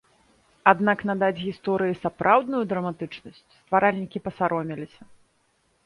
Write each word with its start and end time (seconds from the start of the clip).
Аднак 0.71 1.03
надаць 1.09 1.43
гісторыі 1.47 1.99
сапраўдную 2.07 2.63
драматычнасць 2.73 3.41
стваральнікі 3.61 4.17
пасаромеліся. 4.31 5.01